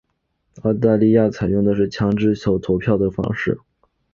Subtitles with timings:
[0.63, 3.59] 澳大利亚采用的是强制投票的方式。